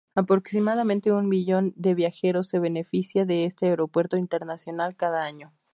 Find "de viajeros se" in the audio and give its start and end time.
1.75-2.57